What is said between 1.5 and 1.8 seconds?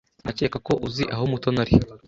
ari.